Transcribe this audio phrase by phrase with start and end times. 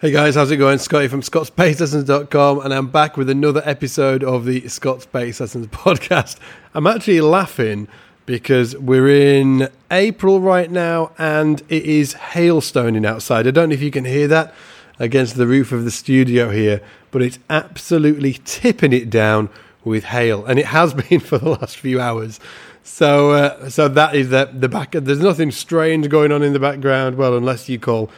[0.00, 0.78] Hey guys, how's it going?
[0.78, 6.38] Scotty from Scott'sBassLessons.com and I'm back with another episode of the Scott's Bass Lessons podcast.
[6.72, 7.86] I'm actually laughing
[8.24, 13.46] because we're in April right now and it is hailstoning outside.
[13.46, 14.54] I don't know if you can hear that
[14.98, 16.80] against the roof of the studio here,
[17.10, 19.50] but it's absolutely tipping it down
[19.84, 22.40] with hail and it has been for the last few hours.
[22.82, 24.92] So, uh, so that is the, the back.
[24.92, 27.16] There's nothing strange going on in the background.
[27.16, 28.10] Well, unless you call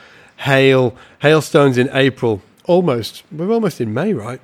[0.43, 2.43] hail, hailstones in April.
[2.67, 3.23] Almost.
[3.33, 4.41] We're almost in May, right?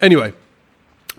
[0.00, 0.32] Anyway,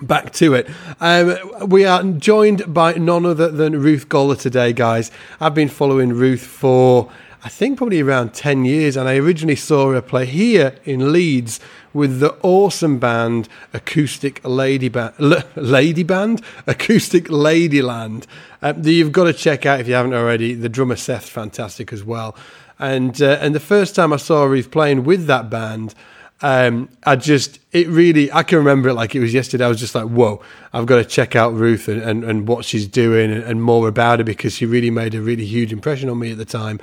[0.02, 0.70] back to it.
[1.00, 1.38] Um,
[1.68, 5.12] we are joined by none other than Ruth Goller today, guys.
[5.40, 7.12] I've been following Ruth for,
[7.44, 11.60] I think, probably around 10 years, and I originally saw her play here in Leeds
[11.94, 18.26] with the awesome band Acoustic Lady Band, L- Lady Band, Acoustic Ladyland.
[18.62, 20.54] Um, you've got to check out if you haven't already.
[20.54, 22.36] The drummer Seth's fantastic as well.
[22.80, 25.96] And uh, and the first time I saw Ruth playing with that band,
[26.42, 29.66] um, I just it really I can remember it like it was yesterday.
[29.66, 30.42] I was just like, whoa,
[30.74, 33.88] I've got to check out Ruth and, and, and what she's doing and, and, more
[33.88, 36.80] about her because she really made a really huge impression on me at the time.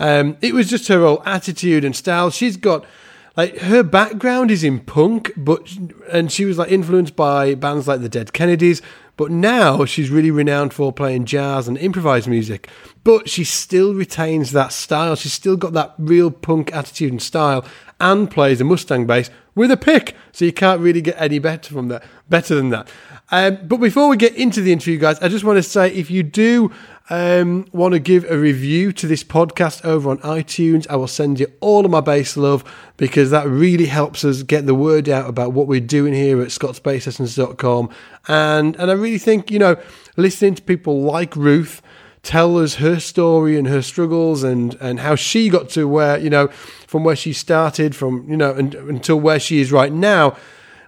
[0.00, 2.30] Um, it was just her whole attitude and style.
[2.30, 2.84] She's got
[3.36, 5.72] like her background is in punk, but
[6.10, 8.82] and she was like influenced by bands like the Dead Kennedys.
[9.18, 12.68] But now she's really renowned for playing jazz and improvised music.
[13.02, 15.16] But she still retains that style.
[15.16, 17.66] She's still got that real punk attitude and style,
[18.00, 20.14] and plays a Mustang bass with a pick.
[20.30, 22.04] So you can't really get any better from that.
[22.28, 22.88] Better than that.
[23.32, 26.12] Um, but before we get into the interview, guys, I just want to say if
[26.12, 26.70] you do
[27.10, 31.40] um, want to give a review to this podcast over on iTunes, I will send
[31.40, 32.64] you all of my bass love
[32.96, 36.48] because that really helps us get the word out about what we're doing here at
[36.48, 37.90] scottsbasslessons.com.
[38.28, 39.76] And, and I really think, you know,
[40.16, 41.80] listening to people like Ruth
[42.22, 46.28] tell us her story and her struggles and, and how she got to where, you
[46.28, 46.48] know,
[46.86, 50.36] from where she started, from, you know, and, until where she is right now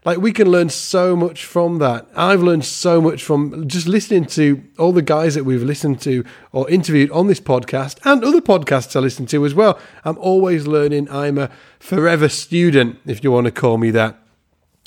[0.05, 2.07] like we can learn so much from that.
[2.17, 6.25] I've learned so much from just listening to all the guys that we've listened to
[6.53, 9.79] or interviewed on this podcast and other podcasts I listen to as well.
[10.05, 11.11] I'm always learning.
[11.11, 14.17] I'm a forever student, if you want to call me that.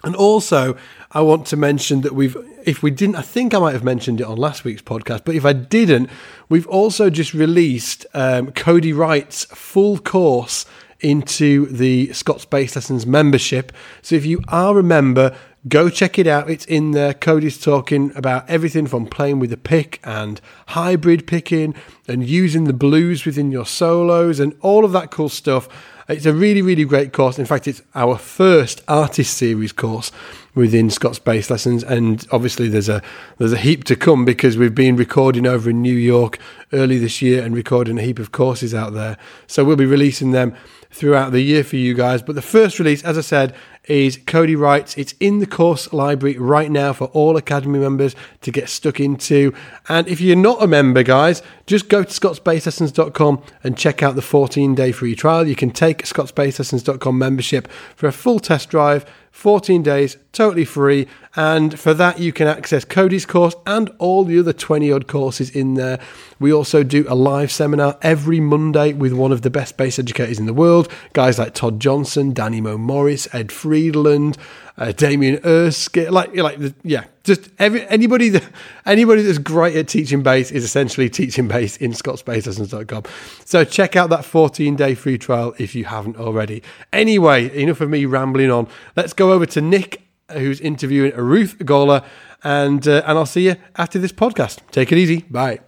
[0.03, 0.75] And also,
[1.12, 2.35] I want to mention that we've,
[2.66, 5.35] if we didn't, I think I might have mentioned it on last week's podcast, but
[5.35, 6.09] if I didn't,
[6.50, 10.66] we've also just released um, Cody Wright's full course
[11.03, 13.72] into the Scott's Bass Lessons membership.
[14.02, 15.36] So if you are a member,
[15.68, 16.50] go check it out.
[16.50, 17.14] It's in there.
[17.14, 21.75] Cody's talking about everything from playing with the pick and hybrid picking
[22.08, 25.69] and using the blues within your solos and all of that cool stuff.
[26.09, 27.40] It's a really, really great course.
[27.40, 30.12] In fact, it's our first artist series course
[30.53, 33.02] within Scott's Bass Lessons, and obviously there's a
[33.38, 36.40] there's a heap to come because we've been recording over in New York
[36.74, 39.18] early this year and recording a heap of courses out there.
[39.47, 40.56] So we'll be releasing them
[40.93, 42.21] throughout the year for you guys.
[42.21, 43.55] But the first release, as I said,
[43.85, 44.97] is Cody Wright's.
[44.97, 49.53] It's in the course library right now for all Academy members to get stuck into.
[49.89, 54.21] And if you're not a member, guys, just go to scottsbasslessons.com and check out the
[54.21, 55.47] 14 day free trial.
[55.47, 61.07] You can take scottsbasslessons.com membership for a full test drive 14 days, totally free.
[61.35, 65.49] And for that, you can access Cody's course and all the other 20 odd courses
[65.49, 65.99] in there.
[66.39, 70.39] We also do a live seminar every Monday with one of the best bass educators
[70.39, 74.38] in the world, guys like Todd Johnson, Danny Mo Morris, Ed Friedland,
[74.77, 78.43] uh, Damien Erskine, like like yeah, just every anybody that
[78.85, 83.03] anybody that's great at teaching bass is essentially teaching bass in scottsbasslessons.com.
[83.45, 86.63] So check out that 14 day free trial if you haven't already.
[86.91, 88.67] Anyway, enough of me rambling on.
[88.95, 92.03] Let's go over to Nick, who's interviewing Ruth Goller.
[92.44, 94.59] and uh, and I'll see you after this podcast.
[94.72, 95.22] Take it easy.
[95.29, 95.59] Bye.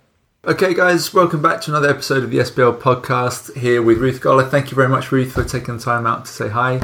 [0.46, 4.48] Okay, guys, welcome back to another episode of the SBL podcast here with Ruth Goller.
[4.48, 6.76] Thank you very much, Ruth, for taking the time out to say hi.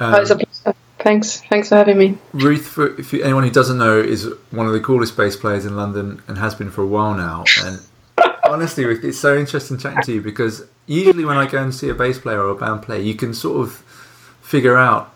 [0.00, 0.76] Um, oh, it's a pleasure.
[0.98, 1.40] Thanks.
[1.42, 2.18] Thanks for having me.
[2.32, 5.64] Ruth, for if you, anyone who doesn't know, is one of the coolest bass players
[5.64, 7.44] in London and has been for a while now.
[7.64, 7.78] And
[8.44, 11.88] honestly, Ruth, it's so interesting chatting to you because usually when I go and see
[11.88, 13.76] a bass player or a band player, you can sort of
[14.42, 15.14] figure out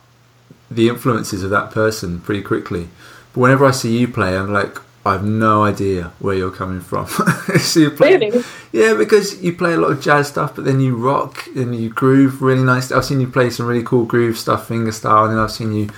[0.75, 2.89] the influences of that person pretty quickly.
[3.33, 6.81] But whenever I see you play, I'm like, I have no idea where you're coming
[6.81, 7.07] from.
[7.59, 8.45] so you play, really?
[8.71, 11.91] Yeah, because you play a lot of jazz stuff, but then you rock and you
[11.91, 12.93] groove really nice.
[12.93, 15.73] I've seen you play some really cool groove stuff, finger style, and then I've seen
[15.73, 15.91] you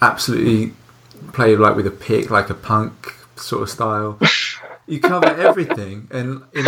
[0.00, 0.72] absolutely
[1.32, 4.18] play like with a pick, like a punk sort of style.
[4.86, 6.66] you cover everything, and in,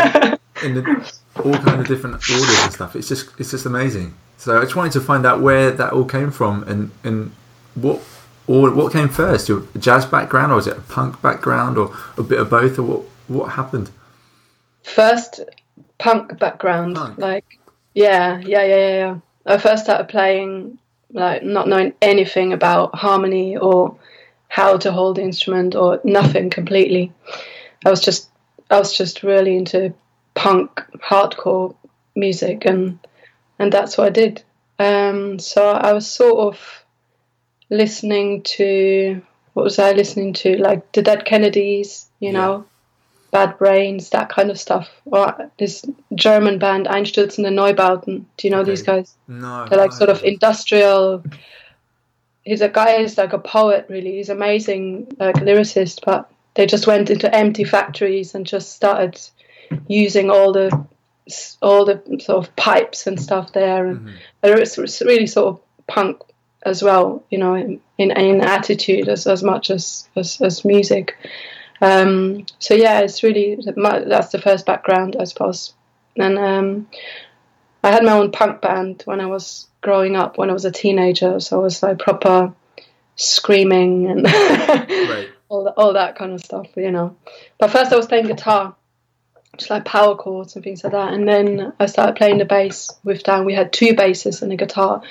[0.62, 1.12] in the,
[1.42, 2.94] all kind of different orders and stuff.
[2.96, 4.14] It's just it's just amazing.
[4.42, 7.30] So I just wanted to find out where that all came from and and
[7.76, 8.02] what
[8.48, 9.48] or what came first?
[9.48, 12.82] Your jazz background, or was it a punk background, or a bit of both, or
[12.82, 13.02] what?
[13.28, 13.92] What happened?
[14.82, 15.38] First,
[15.98, 16.96] punk background.
[16.96, 17.18] Punk.
[17.18, 17.60] Like,
[17.94, 19.18] yeah, yeah, yeah, yeah.
[19.46, 20.76] I first started playing,
[21.12, 23.96] like not knowing anything about harmony or
[24.48, 27.12] how to hold the instrument or nothing completely.
[27.86, 28.28] I was just
[28.72, 29.94] I was just really into
[30.34, 31.76] punk hardcore
[32.16, 32.98] music and
[33.62, 34.42] and that's what I did.
[34.80, 36.84] Um, so I was sort of
[37.70, 39.22] listening to
[39.52, 42.38] what was I listening to like the Dead Kennedys, you yeah.
[42.38, 42.66] know,
[43.30, 44.90] Bad Brains, that kind of stuff.
[45.04, 48.24] Or this German band Einstürzende Neubauten.
[48.36, 48.70] Do you know okay.
[48.70, 49.14] these guys?
[49.28, 49.66] No.
[49.68, 51.22] They're like sort of industrial.
[52.42, 54.16] He's a guy who's like a poet, really.
[54.16, 59.20] He's amazing, like lyricist, but they just went into empty factories and just started
[59.86, 60.86] using all the
[61.60, 64.58] all the sort of pipes and stuff there, and mm-hmm.
[64.58, 66.20] it's really sort of punk
[66.64, 71.16] as well, you know, in in, in attitude as, as much as as, as music.
[71.80, 75.74] Um, so yeah, it's really that's the first background, I suppose.
[76.16, 76.88] And um,
[77.82, 80.70] I had my own punk band when I was growing up, when I was a
[80.70, 81.40] teenager.
[81.40, 82.52] So I was like proper
[83.16, 85.28] screaming and right.
[85.48, 87.16] all all that kind of stuff, you know.
[87.58, 88.74] But first, I was playing guitar,
[89.58, 91.12] just like power chords and things like that.
[91.12, 93.44] And then I started playing the bass with Dan.
[93.44, 95.02] We had two basses and a guitar,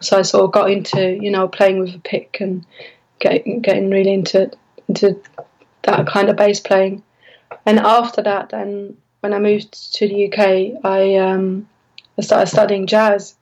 [0.00, 2.64] so I sort of got into you know playing with a pick and
[3.18, 4.50] getting getting really into
[4.88, 5.20] into
[5.82, 7.02] that kind of bass playing.
[7.66, 11.68] And after that, then when I moved to the UK, I um,
[12.16, 13.34] I started studying jazz.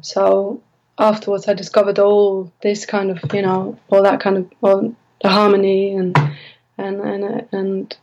[0.00, 0.62] So
[0.98, 5.28] afterwards, I discovered all this kind of you know all that kind of all the
[5.28, 6.16] harmony and
[6.78, 7.96] and and and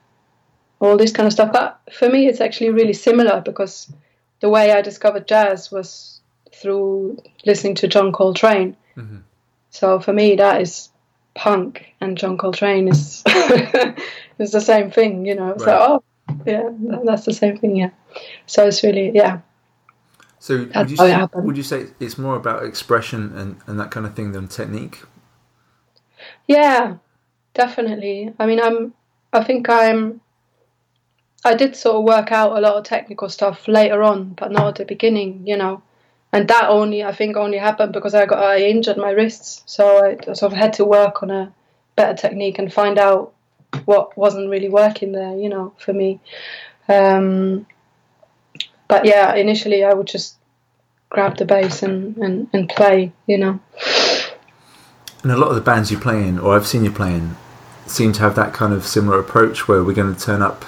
[0.79, 1.51] all this kind of stuff.
[1.51, 3.91] But for me, it's actually really similar because
[4.39, 6.21] the way I discovered jazz was
[6.53, 8.75] through listening to John Coltrane.
[8.95, 9.17] Mm-hmm.
[9.69, 10.89] So for me, that is
[11.33, 13.23] punk and John Coltrane is
[14.39, 15.51] is the same thing, you know.
[15.51, 15.61] Right.
[15.61, 16.03] So oh
[16.45, 16.69] yeah,
[17.03, 17.91] that's the same thing, yeah.
[18.45, 19.41] So it's really yeah.
[20.39, 24.05] So would you, say, would you say it's more about expression and, and that kind
[24.05, 25.01] of thing than technique?
[26.47, 26.97] Yeah,
[27.53, 28.33] definitely.
[28.39, 28.93] I mean, I'm.
[29.33, 30.21] I think I'm.
[31.47, 34.67] I did sort of work out a lot of technical stuff later on, but not
[34.67, 35.43] at the beginning.
[35.45, 35.81] You know,
[36.31, 40.05] and that only I think only happened because I got I injured my wrists, so
[40.05, 41.53] I sort of had to work on a
[41.95, 43.33] better technique and find out
[43.85, 46.19] what wasn't really working there, you know, for me.
[46.87, 47.65] Um,
[48.87, 50.37] but yeah, initially I would just
[51.09, 53.59] grab the bass and, and, and play, you know.
[55.23, 57.35] And a lot of the bands you play in, or I've seen you playing,
[57.85, 60.65] seem to have that kind of similar approach where we're going to turn up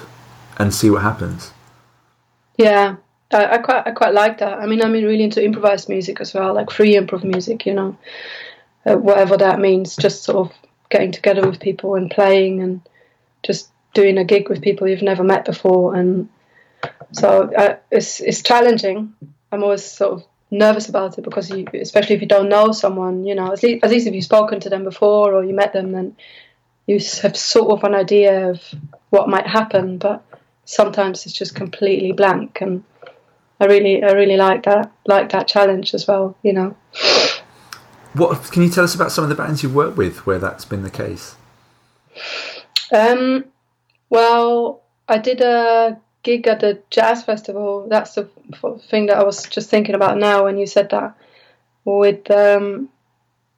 [0.60, 1.52] and see what happens.
[2.56, 2.96] Yeah,
[3.32, 4.58] I, I quite I quite like that.
[4.58, 7.64] I mean, I'm really into improvised music as well, like free improv music.
[7.64, 7.98] You know,
[8.84, 9.96] uh, whatever that means.
[9.96, 10.56] Just sort of
[10.90, 12.80] getting together with people and playing and
[13.42, 15.94] just doing a gig with people you've never met before.
[15.94, 16.28] And
[17.12, 19.14] so uh, it's it's challenging.
[19.50, 23.24] I'm always sort of nervous about it because you, especially if you don't know someone,
[23.24, 25.72] you know, at least, at least if you've spoken to them before or you met
[25.72, 26.16] them, then
[26.86, 28.62] you have sort of an idea of
[29.10, 29.98] what might happen.
[29.98, 30.24] But
[30.70, 32.84] sometimes it's just completely blank and
[33.58, 36.36] I really I really like that like that challenge as well.
[36.42, 36.76] You know.
[38.14, 40.64] What can you tell us about some of the bands you've worked with where that's
[40.64, 41.36] been the case?
[42.92, 43.44] Um,
[44.08, 47.86] well, I did a gig at the jazz festival.
[47.88, 48.28] That's the
[48.88, 51.16] thing that I was just thinking about now when you said that.
[51.84, 52.88] With um,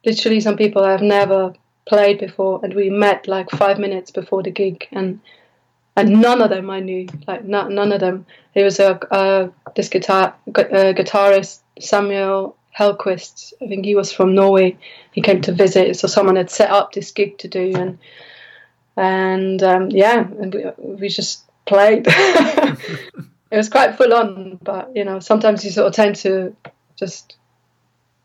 [0.05, 1.53] literally some people I've never
[1.85, 5.19] played before, and we met like five minutes before the gig, and
[5.95, 8.25] and none of them I knew, like not, none of them.
[8.55, 13.53] There was a uh, this guitar uh, guitarist Samuel Hällkvist.
[13.61, 14.77] I think he was from Norway.
[15.11, 17.99] He came to visit, so someone had set up this gig to do, and
[18.97, 22.05] and um, yeah, and we, we just played.
[22.07, 22.77] it
[23.51, 26.55] was quite full on, but you know, sometimes you sort of tend to
[26.95, 27.37] just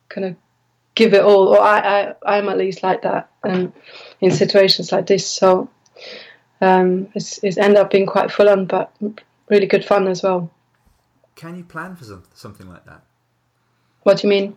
[0.09, 0.37] kind of
[0.95, 3.75] give it all, or I, I I'm at least like that, and
[4.23, 5.69] in situations like this, so
[6.61, 8.93] um, it's, it's ended up being quite full on, but
[9.49, 10.51] really good fun as well.
[11.35, 13.03] Can you plan for some, something like that?
[14.03, 14.57] What do you mean?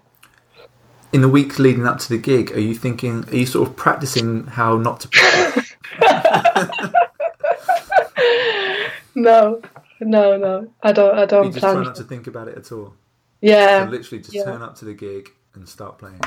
[1.13, 3.25] In the week leading up to the gig, are you thinking?
[3.27, 5.10] Are you sort of practicing how not to
[9.15, 9.62] no,
[10.00, 10.70] no, no.
[10.81, 11.17] I don't.
[11.17, 11.75] I don't you just plan.
[11.75, 12.93] Try not to think about it at all.
[13.41, 13.86] Yeah.
[13.86, 14.46] So literally, just yeah.
[14.46, 16.22] turn up to the gig and start playing.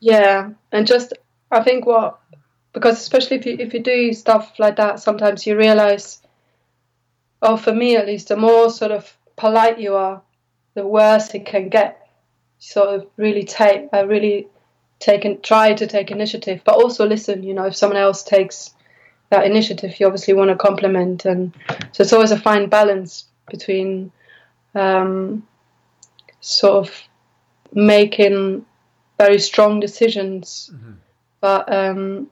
[0.00, 1.12] Yeah, and just
[1.50, 2.18] I think what
[2.74, 6.20] because especially if you if you do stuff like that, sometimes you realize,
[7.40, 10.20] oh, for me at least, the more sort of polite you are,
[10.74, 12.00] the worse it can get.
[12.58, 14.48] Sort of really take, I uh, really
[14.98, 17.42] take and try to take initiative, but also listen.
[17.42, 18.74] You know, if someone else takes
[19.30, 21.54] that initiative, you obviously want to compliment, and
[21.92, 24.10] so it's always a fine balance between
[24.74, 25.46] um,
[26.40, 27.02] sort of
[27.72, 28.64] making
[29.18, 30.70] very strong decisions,
[31.40, 32.30] but um,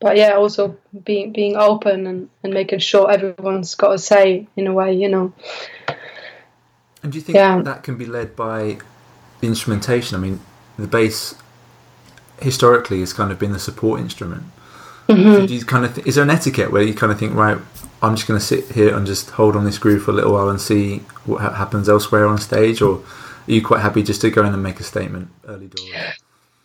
[0.00, 4.66] but yeah, also being being open and, and making sure everyone's got a say in
[4.66, 5.32] a way, you know.
[7.02, 7.60] And do you think Yeah.
[7.62, 8.78] that can be led by
[9.40, 10.16] the instrumentation?
[10.16, 10.40] I mean,
[10.78, 11.34] the bass
[12.40, 14.44] historically has kind of been the support instrument.
[15.08, 15.34] Mm-hmm.
[15.34, 17.34] So do you kind of th- is there an etiquette where you kind of think,
[17.34, 17.58] right,
[18.02, 20.32] I'm just going to sit here and just hold on this groove for a little
[20.32, 22.96] while and see what ha- happens elsewhere on stage, or
[23.48, 25.90] are you quite happy just to go in and make a statement early doors?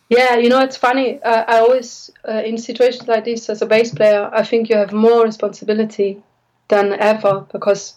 [0.10, 1.22] Yeah, you know, it's funny.
[1.22, 4.78] Uh, I always, uh, in situations like this, as a bass player, I think you
[4.78, 6.22] have more responsibility
[6.68, 7.96] than ever because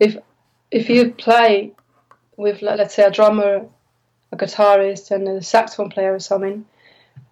[0.00, 0.16] if
[0.70, 1.72] if you play
[2.36, 3.66] with, let's say, a drummer,
[4.32, 6.64] a guitarist, and a saxophone player or something,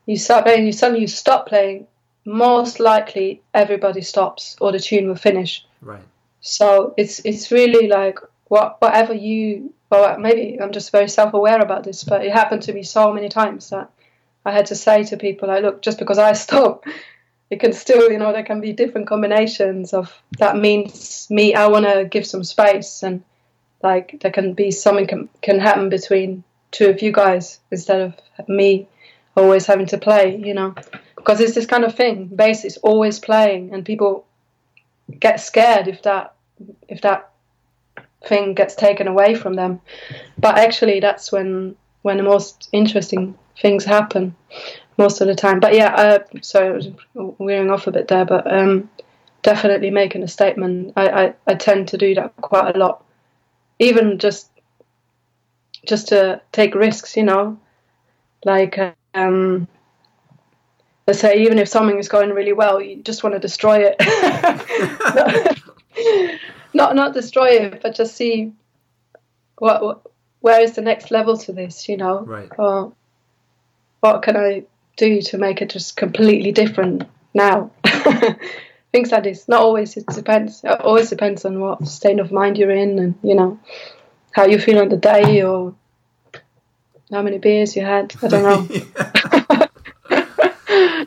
[0.06, 1.86] you start playing, you suddenly you stop playing.
[2.24, 5.66] Most likely, everybody stops, or the tune will finish.
[5.80, 6.04] Right.
[6.40, 11.60] So it's it's really like what whatever you well maybe I'm just very self aware
[11.60, 13.90] about this, but it happened to me so many times that
[14.44, 16.84] I had to say to people like, look, just because I stop,
[17.50, 21.66] it can still you know there can be different combinations of that means me I
[21.66, 23.22] want to give some space and
[23.82, 28.48] like there can be something can can happen between two of you guys instead of
[28.48, 28.88] me
[29.36, 30.74] always having to play, you know,
[31.16, 32.26] because it's this kind of thing.
[32.26, 34.26] Bass is always playing, and people
[35.20, 36.34] get scared if that
[36.88, 37.30] if that
[38.24, 39.80] thing gets taken away from them.
[40.38, 44.34] But actually, that's when when the most interesting things happen
[44.98, 45.60] most of the time.
[45.60, 48.90] But yeah, uh, sorry, I was wearing off a bit there, but um,
[49.42, 50.92] definitely making a statement.
[50.96, 53.04] I, I, I tend to do that quite a lot,
[53.78, 54.48] even just
[55.86, 57.58] just to take risks, you know,
[58.44, 58.78] like.
[59.14, 59.68] Um,
[61.06, 63.96] let's say even if something is going really well, you just want to destroy it.
[66.74, 68.52] not not destroy it, but just see
[69.58, 70.11] what, what
[70.42, 72.20] where is the next level to this, you know?
[72.20, 72.50] Right.
[72.58, 72.92] Or
[74.00, 74.64] what can I
[74.96, 77.70] do to make it just completely different now?
[78.92, 79.48] Things like this.
[79.48, 79.96] Not always.
[79.96, 80.62] It depends.
[80.64, 83.58] It always depends on what state of mind you're in, and you know
[84.32, 85.74] how you feel on the day, or
[87.10, 88.14] how many beers you had.
[88.22, 89.68] I don't know.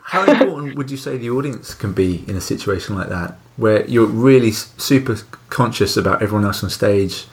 [0.02, 3.84] How important would you say the audience can be in a situation like that, where
[3.86, 5.16] you're really super
[5.48, 7.26] conscious about everyone else on stage?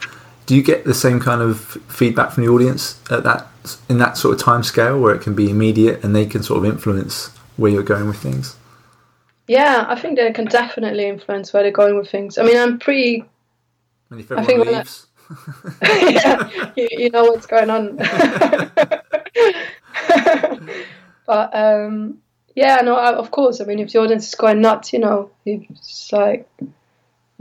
[0.45, 3.47] Do you get the same kind of feedback from the audience at that
[3.87, 6.59] in that sort of time scale, where it can be immediate and they can sort
[6.59, 8.55] of influence where you're going with things?
[9.47, 12.37] Yeah, I think they can definitely influence where they're going with things.
[12.37, 13.25] I mean, I'm pretty.
[14.09, 15.07] And if I think when I- leaves,
[15.81, 17.95] yeah, you, you know what's going on.
[21.25, 22.17] but um,
[22.55, 23.61] yeah, no, of course.
[23.61, 26.47] I mean, if the audience is going nuts, you know, it's like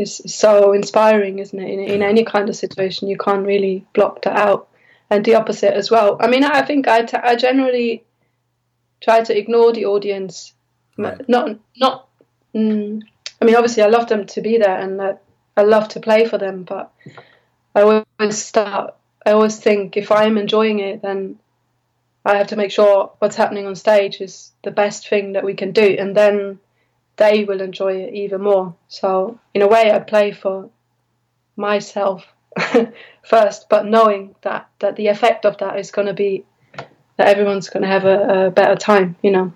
[0.03, 1.71] it's so inspiring, isn't it?
[1.71, 4.69] In, in any kind of situation, you can't really block that out,
[5.09, 6.17] and the opposite as well.
[6.21, 8.05] I mean, I think I, t- I generally
[9.01, 10.53] try to ignore the audience,
[10.99, 11.27] Right.
[11.29, 12.09] not not.
[12.55, 13.03] Mm,
[13.41, 15.15] I mean, obviously, I love them to be there, and I,
[15.57, 16.93] I love to play for them, but
[17.75, 18.95] I always start.
[19.25, 21.39] I always think if I'm enjoying it, then
[22.25, 25.55] I have to make sure what's happening on stage is the best thing that we
[25.55, 26.59] can do, and then
[27.17, 28.75] they will enjoy it even more.
[28.89, 30.71] So in a way, I play for
[31.57, 32.25] myself
[33.25, 36.45] first, but knowing that that the effect of that is going to be
[37.17, 39.17] that everyone's going to have a, a better time.
[39.23, 39.53] You know.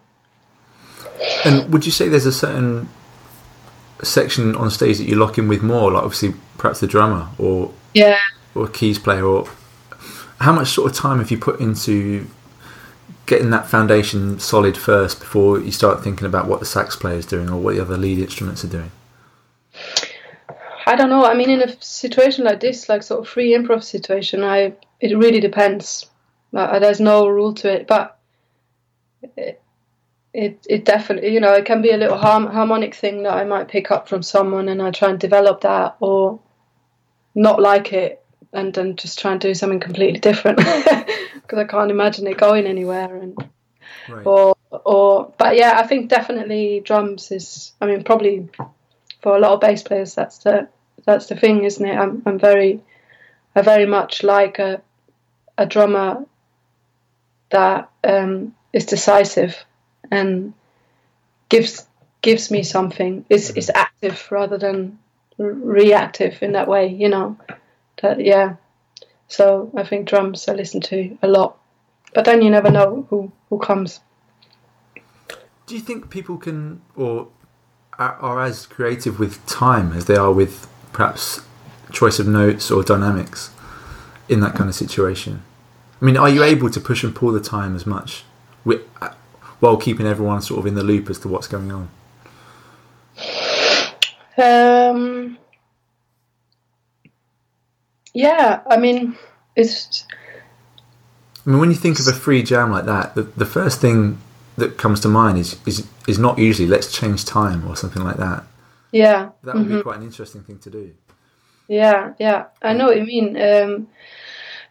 [1.45, 2.89] and would you say there's a certain
[4.03, 7.73] section on stage that you lock in with more, like obviously perhaps the drummer or
[7.95, 8.19] Yeah.
[8.55, 9.49] or a keys player, or
[10.41, 12.27] how much sort of time have you put into
[13.27, 17.27] getting that foundation solid first before you start thinking about what the sax player is
[17.27, 18.93] doing or what the other lead instruments are doing?
[20.87, 21.25] I don't know.
[21.25, 25.17] I mean, in a situation like this, like sort of free improv situation, I it
[25.19, 26.07] really depends.
[26.55, 28.19] Uh, there's no rule to it, but
[29.37, 29.61] it
[30.33, 33.45] it, it definitely you know it can be a little harm, harmonic thing that I
[33.45, 36.39] might pick up from someone, and I try and develop that, or
[37.35, 41.91] not like it, and then just try and do something completely different because I can't
[41.91, 43.37] imagine it going anywhere, and
[44.09, 44.27] Right.
[44.27, 47.73] or or but yeah, I think definitely drums is.
[47.81, 48.49] I mean, probably
[49.21, 50.69] for a lot of bass players, that's the
[51.05, 51.97] that's the thing, isn't it?
[51.97, 52.81] I'm I'm very
[53.55, 54.83] I very much like a
[55.59, 56.25] a drummer
[57.51, 59.65] that um, is decisive
[60.11, 60.53] and
[61.49, 61.87] gives
[62.23, 63.25] gives me something.
[63.29, 64.99] Is is active rather than
[65.39, 67.37] reactive in that way, you know.
[68.03, 68.57] That yeah.
[69.29, 71.57] So I think drums I listen to a lot,
[72.15, 74.01] but then you never know who who comes.
[75.67, 77.29] Do you think people can or
[77.99, 81.41] are, are as creative with time as they are with perhaps
[81.91, 83.51] choice of notes or dynamics
[84.29, 85.43] in that kind of situation?
[86.01, 88.25] I mean, are you able to push and pull the time as much
[88.65, 89.11] wi- uh,
[89.61, 91.89] while keeping everyone sort of in the loop as to what's going on?
[94.37, 95.39] Um,
[98.17, 99.17] yeah, I mean,
[99.55, 100.05] it's
[101.47, 104.19] I mean, when you think of a free jam like that, the, the first thing
[104.57, 108.17] that comes to mind is, is is not usually let's change time or something like
[108.17, 108.45] that.
[108.93, 109.77] yeah, That would mhm.
[109.79, 110.95] be quite an interesting thing to do.
[111.69, 112.47] yeah, yeah.
[112.63, 113.37] I know what you mean.
[113.37, 113.89] Um,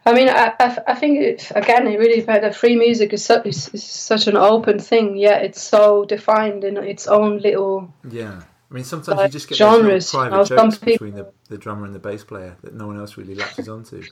[0.04, 2.20] I mean, I, I, I think it, again, it really.
[2.20, 5.16] The free music is such is, is such an open thing.
[5.16, 7.92] Yeah, it's so defined in its own little.
[8.08, 8.42] Yeah.
[8.70, 12.00] I mean, sometimes you just get genres, private jokes between the, the drummer and the
[12.00, 14.02] bass player that no one else really latches onto.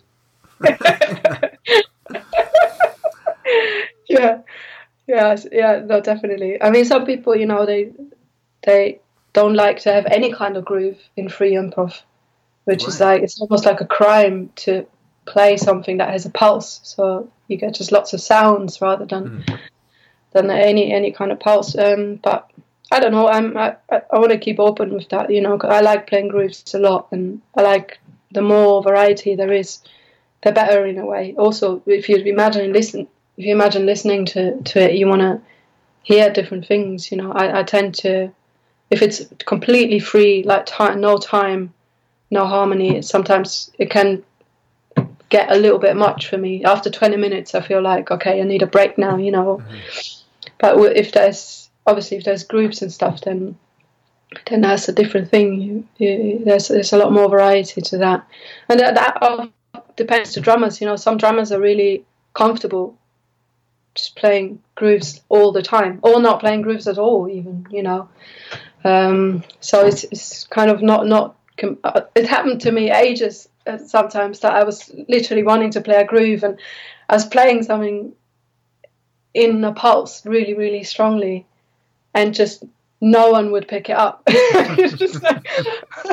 [4.09, 4.43] yeah.
[5.07, 6.63] Yeah yeah no definitely.
[6.63, 7.93] I mean some people you know they
[8.63, 9.01] they
[9.33, 12.01] don't like to have any kind of groove in free improv
[12.65, 14.87] which is like it's almost like a crime to
[15.27, 16.81] play something that has a pulse.
[16.83, 19.45] So you get just lots of sounds rather than
[20.33, 21.77] than any any kind of pulse.
[21.77, 22.51] Um but
[22.93, 25.71] i don't know i'm i, I, want to keep open with that you know 'cause
[25.71, 27.99] i like playing grooves a lot and i like
[28.33, 29.81] the more variety there is
[30.43, 34.61] the better in a way also if you imagine listen if you imagine listening to,
[34.63, 35.41] to it, you want to
[36.03, 37.11] hear different things.
[37.11, 38.31] You know, I, I tend to,
[38.91, 41.75] if it's completely free, like time, no time,
[42.31, 44.23] no harmony, sometimes it can
[45.31, 46.65] get a little bit much for me.
[46.65, 49.59] After 20 minutes, I feel like, okay, I need a break now, you know.
[49.59, 50.51] Mm-hmm.
[50.59, 53.57] But if there's, obviously, if there's groups and stuff, then
[54.49, 55.61] then that's a different thing.
[55.61, 58.27] You, you, there's there's a lot more variety to that,
[58.69, 59.47] and that, that uh,
[59.97, 60.81] depends to drummers.
[60.81, 62.97] You know, some drummers are really comfortable
[63.95, 67.67] just playing grooves all the time, or not playing grooves at all, even.
[67.71, 68.09] You know,
[68.85, 71.37] um, so it's it's kind of not not.
[71.85, 75.97] Uh, it happened to me ages uh, sometimes that I was literally wanting to play
[75.97, 76.59] a groove, and
[77.09, 78.13] I was playing something
[79.33, 81.47] in a pulse really really strongly,
[82.15, 82.65] and just
[83.01, 84.23] no one would pick it up.
[84.29, 85.47] like,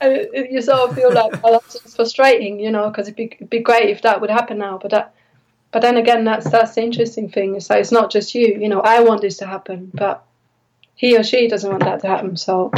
[0.00, 3.08] and it, it- you sort of feel like, oh, that's just frustrating, you know, because
[3.08, 4.78] it'd be, it'd be great if that would happen now.
[4.80, 5.14] But that,
[5.72, 7.56] but then again, that's that's the interesting thing.
[7.56, 8.80] It's like it's not just you, you know.
[8.80, 10.24] I want this to happen, but
[10.94, 12.70] he or she doesn't want that to happen, so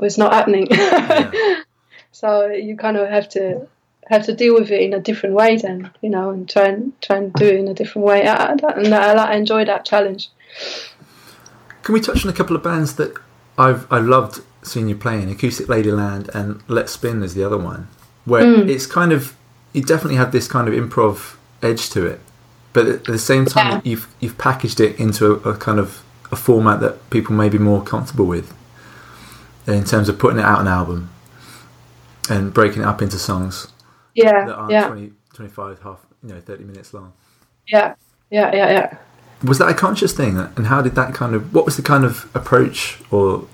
[0.00, 0.66] it's not happening.
[2.12, 3.66] so you kind of have to
[4.08, 6.98] have to deal with it in a different way, then, you know, and try and
[7.02, 8.26] try and do it in a different way.
[8.26, 10.30] I, I, and I, I enjoy that challenge.
[11.88, 13.16] Can we touch on a couple of bands that
[13.56, 15.30] I've I loved seeing you playing?
[15.30, 17.88] Acoustic Ladyland and Let Spin is the other one,
[18.26, 18.68] where Mm.
[18.68, 19.34] it's kind of
[19.72, 22.20] you definitely have this kind of improv edge to it,
[22.74, 23.80] but at the same time Yeah.
[23.84, 27.56] you've you've packaged it into a, a kind of a format that people may be
[27.56, 28.52] more comfortable with
[29.66, 31.08] in terms of putting it out an album
[32.28, 33.68] and breaking it up into songs
[34.14, 37.14] that Yeah, aren't yeah, 20, 25, half you know, thirty minutes long.
[37.66, 37.94] yeah,
[38.30, 38.98] yeah, yeah, yeah.
[39.42, 41.54] Was that a conscious thing, and how did that kind of?
[41.54, 43.46] What was the kind of approach, or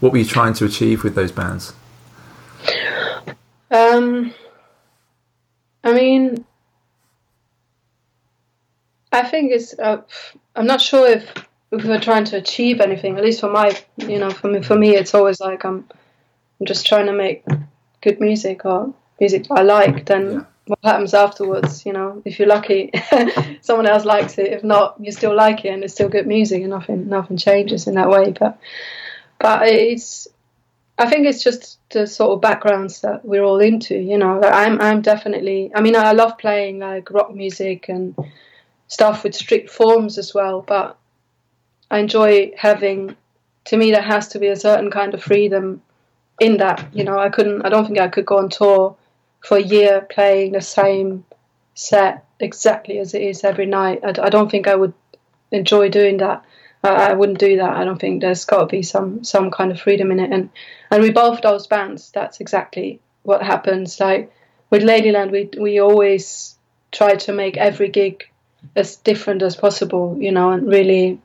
[0.00, 1.74] what were you trying to achieve with those bands?
[3.70, 4.34] Um,
[5.84, 6.44] I mean,
[9.12, 9.78] I think it's.
[9.78, 10.02] Uh,
[10.56, 11.32] I'm not sure if
[11.70, 13.16] if we're trying to achieve anything.
[13.16, 15.88] At least for my, you know, for me, for me, it's always like I'm.
[16.60, 17.44] I'm just trying to make
[18.00, 20.06] good music or music I like.
[20.06, 20.46] Then.
[20.72, 21.84] What happens afterwards?
[21.84, 22.90] You know, if you're lucky,
[23.60, 24.52] someone else likes it.
[24.52, 27.86] If not, you still like it, and it's still good music, and nothing nothing changes
[27.86, 28.32] in that way.
[28.32, 28.58] But
[29.38, 30.28] but it's
[30.98, 34.38] I think it's just the sort of backgrounds that we're all into, you know.
[34.38, 38.14] Like I'm I'm definitely I mean I love playing like rock music and
[38.88, 40.96] stuff with strict forms as well, but
[41.90, 43.14] I enjoy having
[43.66, 45.82] to me there has to be a certain kind of freedom
[46.40, 46.88] in that.
[46.94, 48.96] You know, I couldn't I don't think I could go on tour
[49.42, 51.24] for a year playing the same
[51.74, 54.00] set exactly as it is every night.
[54.04, 54.94] I, I don't think I would
[55.50, 56.44] enjoy doing that.
[56.82, 57.76] I, I wouldn't do that.
[57.76, 60.32] I don't think there's got to be some some kind of freedom in it.
[60.32, 60.50] And
[60.90, 63.98] and with both those bands, that's exactly what happens.
[64.00, 64.32] Like
[64.70, 66.56] with Ladyland, we we always
[66.90, 68.28] try to make every gig
[68.76, 71.20] as different as possible, you know, and really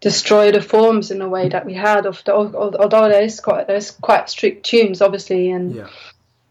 [0.00, 3.66] destroy the forms in a way that we had of the although there is quite
[3.66, 5.88] there's quite strict tunes obviously and Yeah,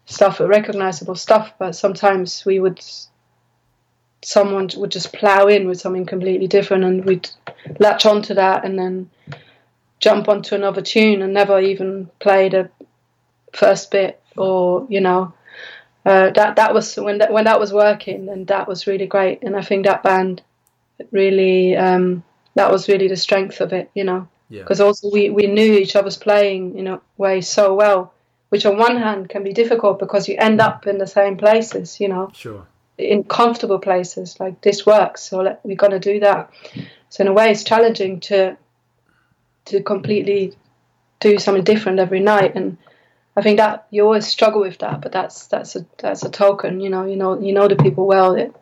[0.05, 2.81] stuff recognizable stuff but sometimes we would
[4.23, 7.29] someone would just plow in with something completely different and we'd
[7.79, 9.09] latch onto that and then
[9.99, 12.69] jump onto another tune and never even play the
[13.53, 15.33] first bit or you know
[16.05, 19.41] uh, that that was when that when that was working and that was really great
[19.43, 20.41] and I think that band
[21.11, 22.23] really um,
[22.57, 25.73] that was really the strength of it you know yeah, because also we, we knew
[25.73, 28.13] each other's playing in a way so well
[28.49, 31.99] which on one hand can be difficult because you end up in the same places,
[31.99, 32.65] you know, Sure.
[32.97, 34.39] in comfortable places.
[34.39, 36.51] Like this works, so let, we're going to do that.
[37.09, 38.57] So in a way, it's challenging to
[39.65, 40.53] to completely
[41.19, 42.77] do something different every night, and
[43.35, 45.01] I think that you always struggle with that.
[45.01, 47.05] But that's that's a that's a token, you know.
[47.05, 48.35] You know you know the people well.
[48.35, 48.55] That,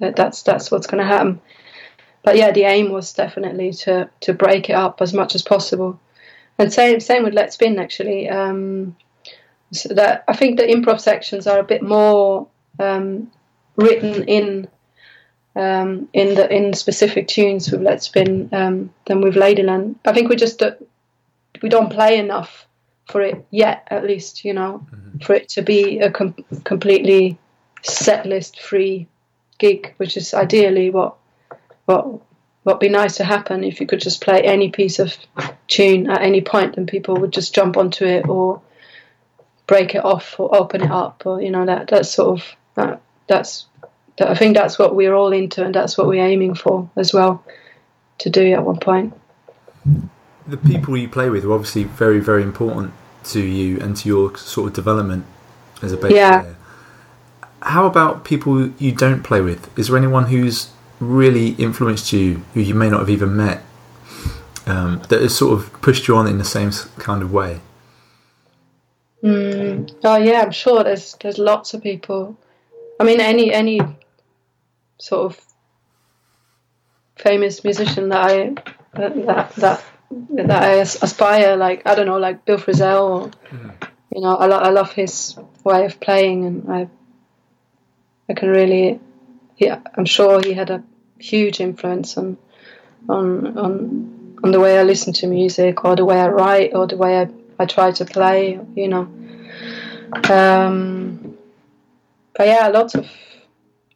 [0.00, 1.40] that that's that's what's going to happen.
[2.26, 6.00] But yeah, the aim was definitely to to break it up as much as possible.
[6.58, 8.28] And same same with Let Spin actually.
[8.28, 8.96] Um,
[9.70, 12.48] so that I think the improv sections are a bit more
[12.80, 13.30] um,
[13.76, 14.66] written in
[15.54, 19.94] um, in the in specific tunes with Let Spin um, than with Ladyland.
[20.04, 20.72] I think we just do,
[21.62, 22.66] we don't play enough
[23.04, 24.84] for it yet, at least you know,
[25.22, 27.38] for it to be a com- completely
[27.82, 29.06] set list free
[29.58, 31.14] gig, which is ideally what
[31.86, 32.20] what
[32.64, 35.16] what be nice to happen if you could just play any piece of
[35.68, 38.60] tune at any point and people would just jump onto it or
[39.68, 43.00] break it off or open it up or you know that that's sort of that,
[43.28, 43.66] that's
[44.18, 47.12] that I think that's what we're all into and that's what we're aiming for as
[47.12, 47.44] well
[48.18, 49.14] to do at one point.
[50.46, 52.92] The people you play with are obviously very, very important
[53.24, 55.26] to you and to your sort of development
[55.82, 56.40] as a bass Yeah.
[56.40, 56.56] player.
[57.62, 59.76] How about people you don't play with?
[59.78, 60.68] Is there anyone who's
[61.00, 63.62] really influenced you who you may not have even met
[64.66, 67.60] um, that has sort of pushed you on in the same kind of way?
[69.22, 69.94] Mm.
[70.04, 72.36] Oh yeah, I'm sure there's there's lots of people.
[73.00, 73.80] I mean, any any
[74.98, 75.40] sort of
[77.16, 78.54] famous musician that I
[78.94, 79.84] that that
[80.30, 83.30] that I aspire like I don't know like Bill Frisell or
[84.14, 86.88] you know I, lo- I love his way of playing and I
[88.28, 89.00] I can really
[89.58, 90.82] yeah I'm sure he had a
[91.18, 92.36] huge influence on
[93.08, 96.86] on on on the way I listen to music or the way I write or
[96.86, 99.08] the way I, I try to play you know.
[100.30, 101.36] Um,
[102.36, 103.08] but yeah lots of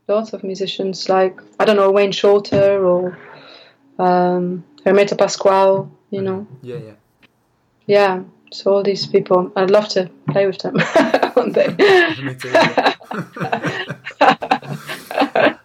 [0.08, 3.18] lots of musicians like I don't know Wayne Shorter or
[3.98, 6.46] um, Hermeto Pascoal you know.
[6.62, 6.92] Yeah, yeah.
[7.86, 10.78] yeah so all these people I'd love to play with them
[11.34, 11.68] one day
[12.22, 12.50] Me too.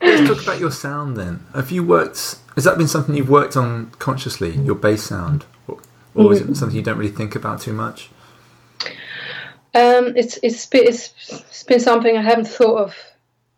[0.05, 1.45] Let's talk about your sound then.
[1.53, 2.37] Have you worked?
[2.55, 4.51] Has that been something you've worked on consciously?
[4.57, 5.79] Your bass sound, or,
[6.13, 8.09] or is it something you don't really think about too much?
[9.73, 12.95] Um, it's it's been, it's, it's been something I haven't thought of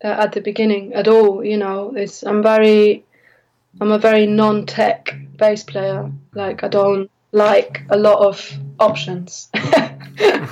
[0.02, 1.44] uh, at the beginning at all.
[1.44, 3.04] You know, it's I'm very
[3.80, 6.10] I'm a very non-tech bass player.
[6.34, 9.48] Like I don't like a lot of options.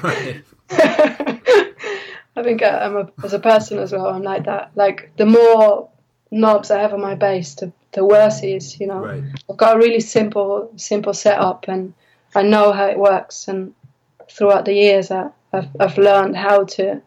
[0.03, 0.43] Right.
[0.71, 4.07] I think I- I'm a, as a person as well.
[4.07, 4.71] I'm like that.
[4.77, 5.89] Like the more
[6.37, 8.81] knobs I have on my bass, the the worse it is.
[8.81, 9.01] You know.
[9.01, 9.25] Right.
[9.51, 11.95] I've got a really simple simple setup and
[12.35, 13.75] I know how it works and
[14.31, 17.01] throughout the years I, I've, I've learned how to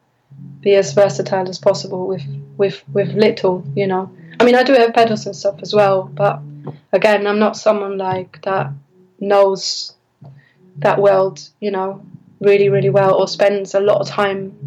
[0.62, 2.24] be as versatile as possible with,
[2.58, 6.04] with with little you know I mean I do have pedals and stuff as well
[6.04, 6.42] but
[6.92, 8.72] again I'm not someone like that
[9.20, 9.94] knows
[10.78, 12.06] that world you know
[12.40, 14.58] really really well or spends a lot of time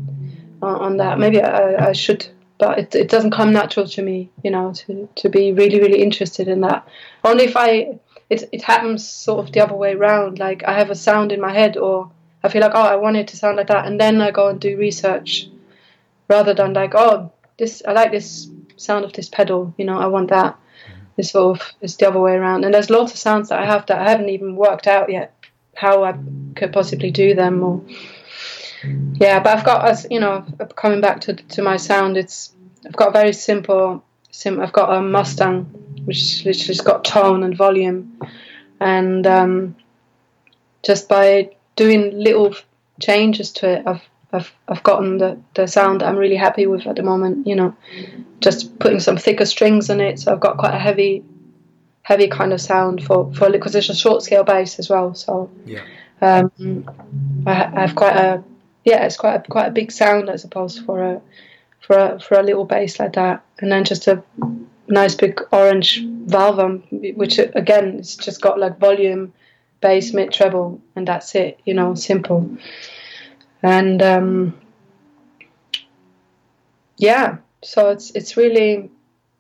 [0.63, 2.27] on, on that maybe I, I should
[2.63, 6.01] but it, it doesn't come natural to me you know to, to be really really
[6.01, 6.87] interested in that.
[7.25, 7.99] Only if I
[8.31, 11.41] it, it happens sort of the other way around like I have a sound in
[11.41, 12.13] my head or
[12.45, 14.47] I feel like oh I want it to sound like that and then I go
[14.47, 15.49] and do research
[16.29, 20.07] rather than like oh this I like this sound of this pedal you know I
[20.07, 20.55] want that.
[20.55, 21.19] Mm-hmm.
[21.19, 23.67] It's sort of it's the other way around and there's lots of sounds that I
[23.67, 25.35] have that I haven't even worked out yet
[25.75, 26.15] how I
[26.55, 27.83] could possibly do them or
[28.85, 30.45] yeah but I've got as you know
[30.77, 32.53] coming back to to my sound it's
[32.87, 35.65] I've got a very simple sim I've got a Mustang
[36.05, 38.19] which literally's got tone and volume.
[38.81, 39.77] And um,
[40.83, 42.55] just by doing little
[43.01, 44.03] changes to it I've
[44.35, 47.77] I've, I've gotten the, the sound I'm really happy with at the moment you know.
[48.41, 51.25] Just putting some thicker strings on it so I've got quite a heavy
[52.03, 55.51] heavy kind of sound for for because it's a short scale bass as well so.
[55.65, 55.83] Yeah.
[56.21, 56.51] um,
[57.47, 58.43] I, I have quite a
[58.85, 61.23] yeah it's quite a, quite a big sound I suppose for a
[61.83, 63.45] for a for a little bass like that.
[63.59, 64.23] And then just a
[64.89, 69.33] nice big orange valve um, which again it's just got like volume
[69.81, 72.57] bass mid treble and that's it you know simple.
[73.63, 74.61] And um,
[76.97, 78.91] yeah so it's it's really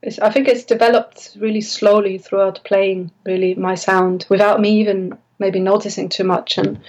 [0.02, 5.16] it's, I think it's developed really slowly throughout playing really my sound without me even
[5.38, 6.58] maybe noticing too much.
[6.58, 6.80] And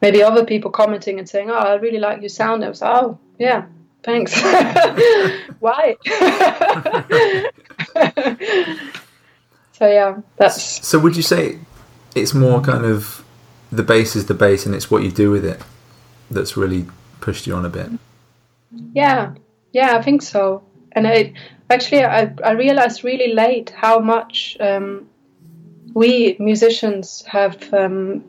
[0.00, 3.18] maybe other people commenting and saying oh I really like your sound I was oh
[3.38, 3.66] yeah
[4.02, 4.40] thanks
[5.60, 5.96] why
[9.72, 11.58] so yeah that's So would you say
[12.14, 13.24] it's more kind of
[13.70, 15.60] the bass is the bass and it's what you do with it?
[16.30, 16.86] that's really
[17.20, 17.90] pushed you on a bit.
[18.94, 19.34] Yeah,
[19.72, 20.62] yeah, I think so.
[20.92, 21.34] And I
[21.68, 25.08] actually I, I realized really late how much um,
[25.92, 28.24] we musicians have um,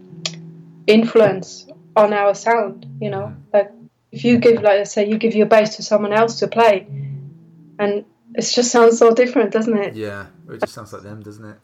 [0.88, 2.86] influence on our sound.
[3.00, 3.72] You know, like
[4.12, 6.88] if you give, like I say, you give your bass to someone else to play,
[7.80, 9.96] and it just sounds so different, doesn't it?
[9.96, 11.58] Yeah, it just sounds like them, doesn't it?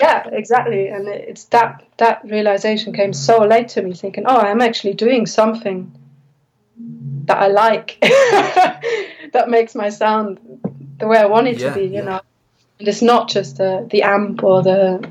[0.00, 0.88] Yeah, exactly.
[0.88, 5.26] And it's that that realization came so late to me, thinking, oh, I'm actually doing
[5.26, 5.92] something
[7.26, 10.40] that I like, that makes my sound
[10.98, 11.86] the way I want it Yeah, to be.
[11.86, 12.00] You yeah.
[12.02, 12.20] know,
[12.78, 15.08] and it's not just the the amp or the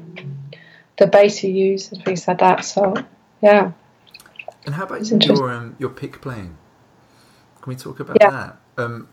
[0.98, 2.66] the bass you use and things like that.
[2.66, 2.94] So
[3.42, 3.72] yeah,
[4.66, 6.58] And how about your um, your pick playing?
[7.62, 8.30] Can we talk about Yeah.
[8.32, 8.58] that?
[8.78, 9.08] Um,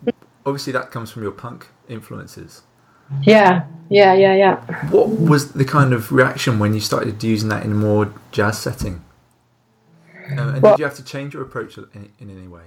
[0.47, 2.62] obviously, that comes from your punk influences.
[3.23, 4.57] yeah, yeah, yeah, yeah.
[4.91, 8.59] What was the kind of reaction when you started using that in a more jazz
[8.59, 9.03] setting?
[10.33, 12.64] Um, and Well- did you have to change your approach in, in any way?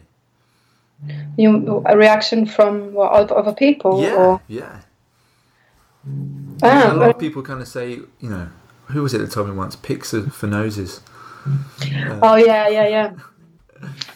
[1.37, 4.81] You a reaction from what other, people yeah, or yeah.
[6.61, 8.49] ah, a lot of people kind of say, you know,
[8.87, 9.75] who was it that told me once?
[9.75, 11.01] Picks are for noses.
[12.21, 13.13] Oh yeah, yeah, yeah.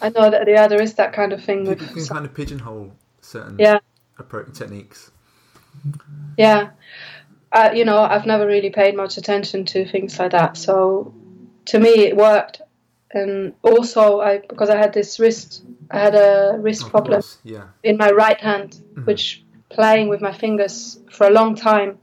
[0.02, 2.92] I know that yeah, there is that kind of thing with can kind of pigeonhole
[3.22, 3.80] certain yeah.
[4.18, 5.12] approach techniques.
[6.38, 6.70] Yeah,
[7.52, 10.58] uh, you know, I've never really paid much attention to things like that.
[10.58, 11.14] So
[11.66, 12.62] to me, it worked.
[13.12, 17.38] And also, I because I had this wrist, I had a wrist Of problem course,
[17.44, 17.68] yeah.
[17.84, 21.98] in my right hand, which playing with my fingers for a long time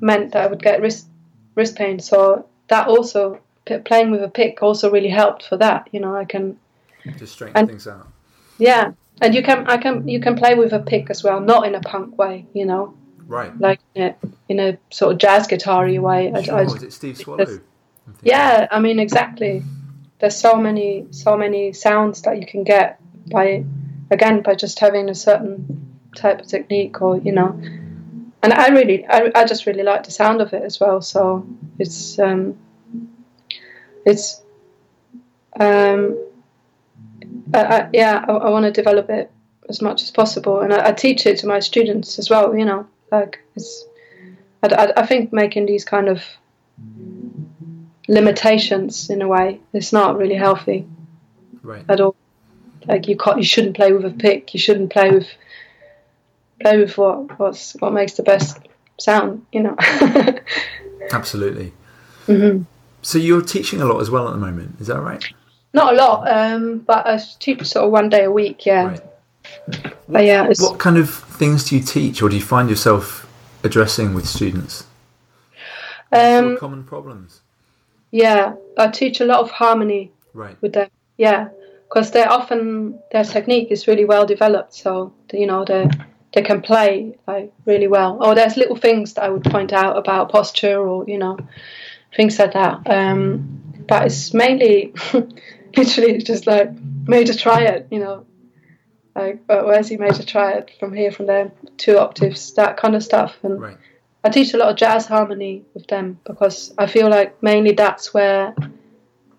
[0.00, 1.06] meant that I would get wrist
[1.54, 2.00] wrist pain.
[2.00, 5.88] So that also p- playing with a pick also really helped for that.
[5.92, 6.56] You know, I can
[7.18, 8.06] Just straighten And- things out.
[8.58, 11.66] yeah, and you can I can you can play with a pick as well, not
[11.66, 12.46] in a punk way.
[12.54, 12.94] You know,
[13.28, 13.52] Right.
[13.60, 14.14] like in a,
[14.48, 16.32] in a sort of jazz guitar-y way.
[16.32, 16.54] I, Sure.
[16.58, 17.60] I, is it Steve Swallow?
[18.22, 19.62] Yeah, I mean exactly.
[20.20, 22.98] There's so many so many sounds that you can get
[23.30, 23.64] by
[24.10, 25.54] again by just having a certain
[26.14, 27.60] type of technique or you know.
[28.42, 31.00] And I really I, I just really like the sound of it as well.
[31.02, 31.44] So
[31.78, 32.56] it's um
[34.06, 34.40] it's
[35.60, 36.16] um
[37.52, 39.30] I, I, yeah I, I want to develop it
[39.68, 42.56] as much as possible and I, teach it to my students as well.
[42.56, 43.84] You know, like it's
[44.62, 46.22] I, I, I think making these kind of
[48.08, 49.60] limitations in a way.
[49.72, 50.86] It's not really healthy
[51.62, 51.84] Right.
[51.88, 52.14] at all.
[52.86, 54.54] Like you can't, you shouldn't play with a pick.
[54.54, 55.26] You shouldn't play with
[56.60, 58.58] play with what what's what makes the best
[59.00, 59.44] sound.
[59.52, 59.76] You know.
[61.12, 61.72] Absolutely.
[62.26, 62.62] hmm
[63.06, 65.24] So you're teaching a lot as well at the moment, is that right?
[65.72, 68.66] Not a lot, um, but I teach sort of one day a week.
[68.66, 69.00] Yeah, Right.
[70.08, 73.24] but yeah, What kind of things do you teach, or do you find yourself
[73.62, 74.86] addressing with students?
[76.10, 77.42] What um, common problems?
[78.10, 78.54] yeah.
[78.76, 80.56] I teach a lot of harmony Right.
[80.60, 80.88] with them.
[81.16, 81.50] Yeah,
[81.88, 85.88] because they're often their technique is really well developed, so you know they
[86.34, 88.18] they can play like really well.
[88.20, 91.38] Or there's little things that I would point out about posture, or you know
[92.16, 92.88] things like that.
[92.90, 94.94] Um, but it's mainly
[95.76, 96.70] literally just like
[97.06, 98.26] major triad, you know,
[99.14, 103.36] like where's he major triad from here, from there, two octaves, that kind of stuff,
[103.42, 103.60] and.
[103.60, 103.76] Right.
[104.26, 108.12] I teach a lot of jazz harmony with them because I feel like mainly that's
[108.12, 108.56] where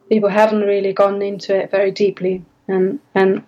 [0.07, 3.43] people haven't really gone into it very deeply, and and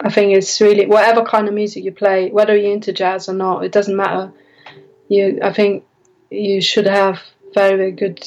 [0.00, 3.34] I think it's really whatever kind of music you play, whether you're into jazz or
[3.34, 4.32] not, it doesn't matter.
[5.08, 5.84] You, I think
[6.30, 7.20] you should have
[7.52, 8.26] very very good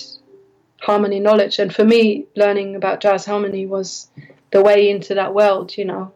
[0.81, 4.09] harmony knowledge, and for me, learning about jazz harmony was
[4.51, 6.11] the way into that world, you know.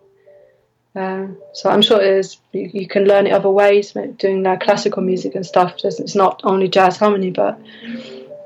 [0.96, 2.38] Uh, so I'm sure it is.
[2.54, 5.76] You, you can learn it other ways, doing like classical music and stuff.
[5.84, 7.60] It's, not only jazz harmony, but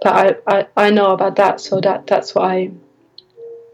[0.01, 2.71] but I, I, I know about that, so that that's what I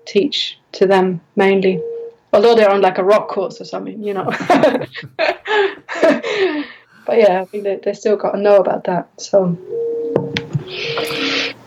[0.05, 1.81] teach to them mainly.
[2.34, 4.25] Although they're on like a rock course or something, you know.
[7.05, 9.10] but yeah, I think they they still got to know about that.
[9.21, 9.58] So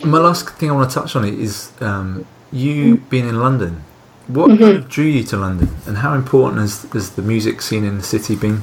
[0.08, 3.10] My last thing I want to touch on is um, you Mm.
[3.10, 3.82] being in London.
[4.28, 4.62] What Mm-hmm.
[4.64, 7.96] kind of drew you to London, and how important has, has the music scene in
[7.98, 8.62] the city been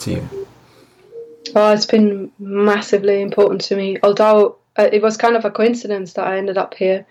[0.00, 0.28] to you?
[1.54, 3.98] Oh, it's been massively important to me.
[4.02, 7.06] Although uh, it was kind of a coincidence that I ended up here,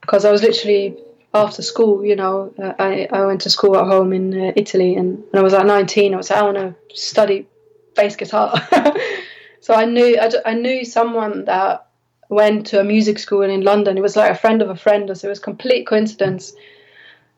[0.00, 0.96] because I was literally
[1.34, 2.04] after school.
[2.04, 5.40] You know, uh, I I went to school at home in uh, Italy, and when
[5.40, 7.46] I was at 19, I was like, I want to study
[7.94, 8.54] bass guitar.
[9.60, 11.87] so I knew I, I knew someone that
[12.28, 13.96] went to a music school in London.
[13.98, 16.54] It was like a friend of a friend, so it was complete coincidence.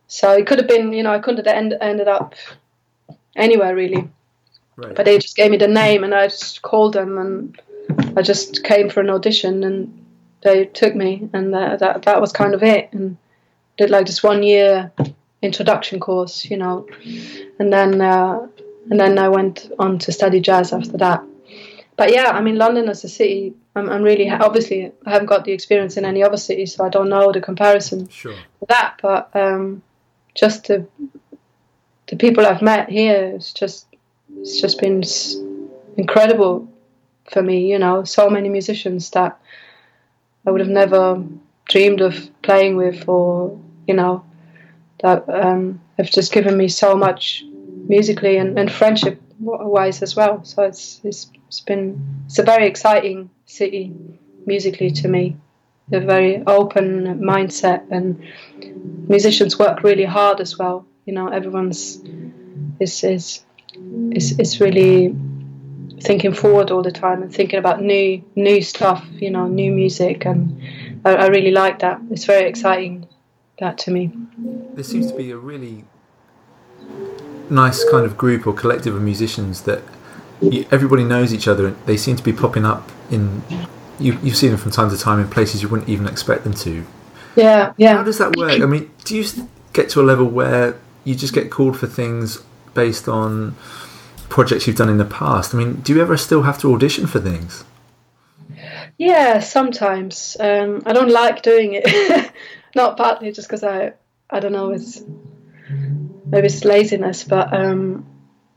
[0.09, 2.35] So it could have been, you know, I couldn't have end, ended up
[3.37, 4.09] anywhere really
[4.81, 4.95] Right.
[4.95, 7.61] but they just gave me the name and I just called them and
[8.17, 10.07] I just came for an audition and
[10.43, 13.19] they took me and that that, that was kind of it and
[13.77, 14.91] did like just one year
[15.43, 16.87] introduction course, you know,
[17.59, 18.47] and then uh,
[18.91, 21.23] and then I went on to study jazz after that.
[21.97, 25.45] But yeah, I mean, London as a city, I'm, I'm really obviously I haven't got
[25.45, 28.35] the experience in any other city, so I don't know the comparison Sure.
[28.59, 28.99] for that.
[29.01, 29.83] But um,
[30.35, 30.87] just the
[32.09, 33.87] the people I've met here, it's just
[34.37, 35.03] it's just been
[35.97, 36.69] incredible
[37.31, 37.71] for me.
[37.71, 39.39] You know, so many musicians that
[40.47, 41.23] I would have never
[41.69, 43.57] dreamed of playing with, or
[43.87, 44.25] you know,
[45.03, 47.45] that um, have just given me so much
[47.89, 50.45] musically and, and friendship wise as well.
[50.45, 53.93] So it's, it's it's been it's a very exciting city
[54.47, 55.37] musically to me.
[55.93, 58.23] A very open mindset and
[59.09, 60.87] musicians work really hard as well.
[61.05, 62.01] You know, everyone's
[62.79, 63.45] is is
[64.13, 65.17] is is really
[66.01, 69.05] thinking forward all the time and thinking about new new stuff.
[69.15, 70.63] You know, new music, and
[71.05, 72.01] I, I really like that.
[72.11, 73.07] It's very exciting.
[73.59, 74.11] That to me.
[74.73, 75.85] There seems to be a really
[77.51, 79.83] nice kind of group or collective of musicians that
[80.41, 81.69] you, everybody knows each other.
[81.69, 83.43] and They seem to be popping up in.
[83.99, 86.55] You, you've seen them from time to time in places you wouldn't even expect them
[86.55, 86.87] to.
[87.37, 87.97] Yeah, yeah.
[87.99, 88.53] How does that work?
[88.63, 89.25] I mean, do you
[89.73, 93.57] get to a level where you just get called for things based on
[94.31, 95.55] projects you've done in the past?
[95.55, 97.65] I mean, do you ever still have to audition for things?
[98.97, 100.37] Yeah, sometimes.
[100.41, 102.33] Um, I don't like doing it.
[102.75, 103.93] Not partly just because I,
[104.29, 105.03] I don't know, it's
[106.31, 108.07] maybe it's laziness, but um,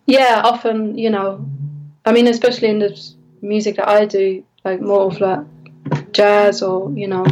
[0.05, 1.45] yeah, often you know,
[2.05, 5.45] I mean, especially in the music that I do, like more of like
[6.11, 7.25] jazz or you know,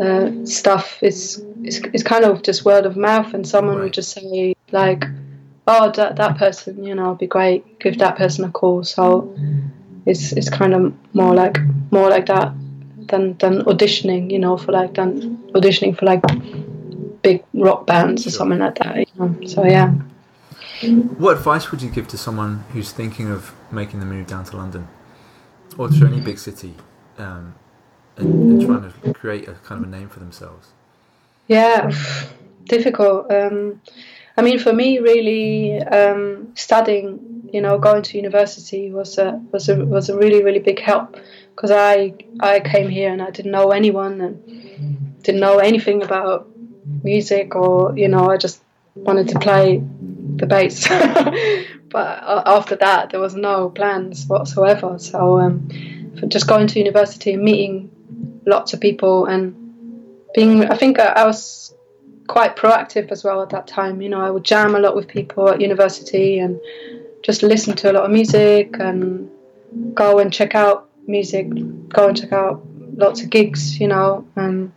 [0.00, 0.98] uh, stuff.
[1.02, 3.84] It's, it's it's kind of just word of mouth, and someone Right.
[3.84, 5.04] would just say like,
[5.66, 7.78] "Oh, that that person, you know, would be great.
[7.78, 9.34] Give that person a call." So
[10.06, 11.58] it's it's kind of more like
[11.90, 12.52] more like that
[13.08, 16.22] than than auditioning, you know, for like than auditioning for like
[17.26, 18.96] big rock bands or something like that.
[18.98, 19.46] You know?
[19.46, 19.90] So yeah.
[21.18, 24.56] What advice would you give to someone who's thinking of making the move down to
[24.56, 24.86] London
[25.76, 26.74] or to any big city
[27.18, 27.54] um,
[28.16, 30.68] and, and trying to create a kind of a name for themselves?
[31.48, 31.90] Yeah,
[32.64, 33.32] difficult.
[33.32, 33.80] Um,
[34.36, 39.68] I mean, for me, really, um, studying, you know, going to university was a was
[39.68, 41.16] a was a really really big help
[41.54, 46.48] because I I came here and I didn't know anyone and didn't know anything about
[47.02, 48.62] music or you know I just
[48.94, 49.82] wanted to play
[50.36, 50.88] the bass.
[51.90, 54.98] but after that, there was no plans whatsoever.
[54.98, 55.68] So um,
[56.28, 57.90] just going to university and meeting
[58.46, 59.54] lots of people and
[60.34, 61.74] being I think I, I was
[62.26, 64.00] quite proactive as well at that time.
[64.02, 66.60] You know, I would jam a lot with people at university and
[67.22, 69.30] just listen to a lot of music and
[69.94, 71.48] go and check out music,
[71.88, 72.64] go and check out
[72.96, 73.80] lots of gigs.
[73.80, 74.72] You know, and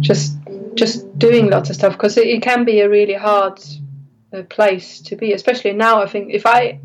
[0.00, 0.36] just
[0.74, 3.62] just doing lots of stuff because it, it can be a really hard
[4.32, 6.02] uh, place to be, especially now.
[6.02, 6.80] I think if I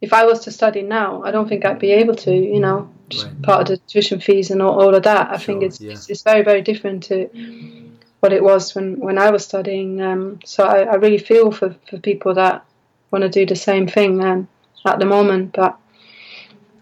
[0.00, 2.32] if I was to study now, I don't think I'd be able to.
[2.32, 3.42] You know, just Right.
[3.42, 5.30] part of the tuition fees and all, all of that.
[5.30, 5.92] I think it's, yeah.
[5.92, 7.28] it's it's very very different to
[8.20, 10.00] what it was when when I was studying.
[10.00, 12.64] Um, so I, I really feel for for people that
[13.10, 14.48] want to do the same thing um,
[14.86, 15.52] at the moment.
[15.52, 15.76] But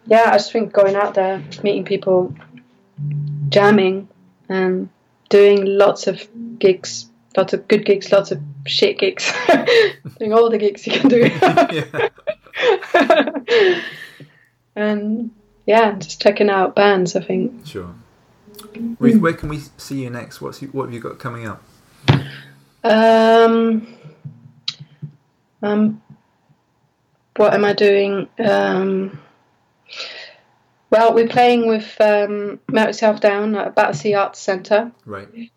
[0.06, 2.34] yeah, I just think going out there, meeting people,
[3.48, 4.08] jamming,
[4.48, 4.88] and
[5.30, 9.32] doing lots of gigs, lots of good gigs, lots of shit gigs,
[10.18, 11.24] doing all the gigs you can do.
[14.76, 15.30] and
[15.66, 17.16] yeah, just checking out bands.
[17.16, 17.66] I think.
[17.66, 17.94] sure.
[18.98, 20.40] Ruth, where can we see you next?
[20.40, 21.62] What's what have you got coming up?
[22.82, 23.86] Um,
[25.62, 26.02] um,
[27.36, 28.28] what am I doing?
[28.38, 29.18] Um,
[30.90, 35.50] well, we're playing with um, Melt Yourself Down at Battersea Arts Centre, Right.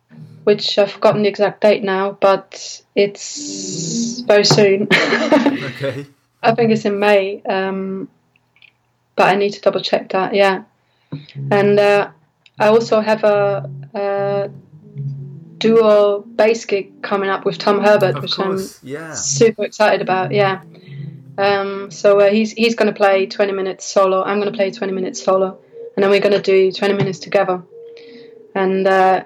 [0.43, 4.87] which I've forgotten the exact date now, but it's very soon.
[5.73, 6.05] Okay.
[6.41, 8.09] I think it's in May, um,
[9.15, 10.33] but I need to double check that.
[10.35, 10.63] Yeah,
[11.51, 12.11] and uh,
[12.59, 14.49] I also have a, a
[15.57, 18.79] dual bass gig coming up with Tom Herbert, Of which course.
[18.83, 19.13] I'm Yeah.
[19.13, 20.31] super excited about.
[20.33, 20.61] Yeah.
[21.37, 24.23] Um, so uh, he's he's going to play 20 minutes solo.
[24.23, 25.59] I'm going to play 20 minutes solo,
[25.95, 27.63] and then we're going to do 20 minutes together.
[28.55, 29.23] And uh,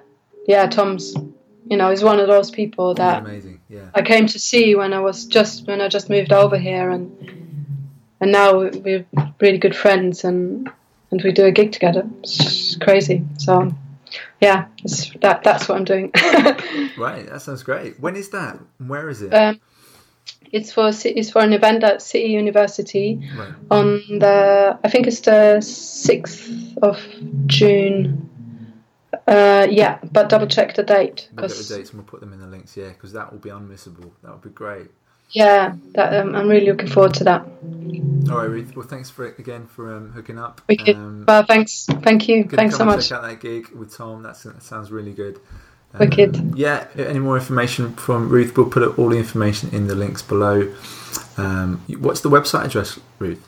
[0.48, 1.14] yeah, Tom's,
[1.70, 3.60] you know, he's one of those people that Amazing.
[3.70, 3.90] Yeah.
[3.94, 7.12] I came to see when I was just when I just moved over here, and
[8.22, 9.06] and now we're
[9.42, 10.70] really good friends, and
[11.12, 12.08] and we do a gig together.
[12.20, 13.26] It's just crazy.
[13.38, 13.74] So
[14.40, 16.12] yeah, it's, that that's what I'm doing.
[16.98, 17.30] Right.
[17.30, 18.00] That sounds great.
[18.00, 18.58] When is that?
[18.80, 19.32] Where is it?
[19.32, 19.62] um,
[20.52, 23.54] it's for it's for an event at City University right.
[23.70, 26.50] on the I think it's the sixth
[26.82, 27.00] of
[27.48, 28.30] June
[29.26, 32.32] Uh, yeah, but double check the date We'll get the dates and we'll put them
[32.34, 32.78] in the links.
[32.78, 34.12] Yeah, because that will be unmissable.
[34.24, 34.88] That would be great.
[35.32, 37.42] yeah, that um, I'm really looking forward to that.
[37.42, 38.76] All right, Ruth.
[38.76, 40.62] Well, thanks for again for um, hooking up.
[40.68, 40.96] Wicked.
[40.96, 43.10] Um, well, thanks, thank you, thanks so much.
[43.10, 44.24] Check out that gig with Tom.
[44.24, 45.40] That's, that sounds really good.
[46.00, 46.88] Um, Yeah.
[46.96, 48.56] Any more information from Ruth?
[48.58, 50.74] We'll put all the information in the links below.
[51.38, 53.48] Um, what's the website address, Ruth?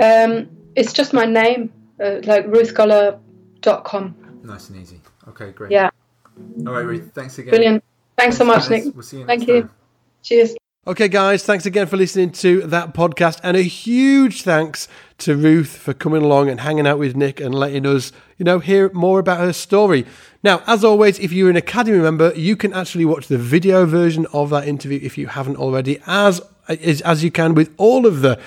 [0.00, 1.72] Um, it's just my name,
[2.02, 4.40] uh, like ruthgoller.com.
[4.44, 5.00] Nice and easy.
[5.28, 5.70] Okay, great.
[5.72, 5.90] Yeah,
[6.66, 7.10] All right, Ruth.
[7.14, 7.50] Thanks again.
[7.50, 7.84] brilliant.
[8.16, 8.68] Thanks so much.
[8.70, 8.84] Nick.
[8.94, 9.62] We'll see you Thank you.
[9.62, 9.70] time.
[10.22, 10.54] Cheers.
[10.86, 13.38] Okay, guys, thanks again for listening to that podcast.
[13.42, 17.54] And a huge thanks to Ruth for coming along and hanging out with Nick and
[17.54, 20.06] letting us, you know, hear more about her story.
[20.42, 24.26] Now, as always, if you're an Academy member, you can actually watch the video version
[24.32, 28.40] of that interview if you haven't already, as, as, you can with all of the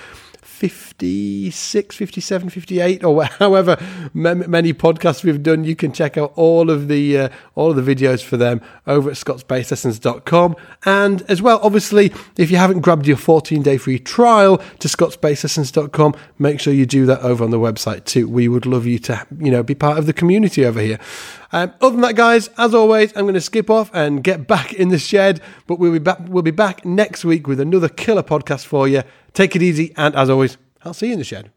[0.70, 3.78] 56, 57, 58, or however
[4.14, 5.66] many podcasts we've done.
[5.66, 9.10] You can check out all of the uh, all of the videos for them over
[9.10, 10.56] at scottsbasslessons.com.
[10.86, 16.16] And as well, obviously, if you haven't grabbed your 14 day free trial to scottsbasslessons.com,
[16.40, 18.30] make sure you do that over on the website too.
[18.30, 20.98] We would love you to, you know, be part of the community over here.
[21.54, 24.74] Um, other than that, guys, as always, I'm going to skip off and get back
[24.74, 25.40] in the shed.
[25.68, 26.18] But we'll be back.
[26.28, 29.04] We'll be back next week with another killer podcast for you.
[29.34, 31.52] Take it easy, and as always, I'll see you in the shed.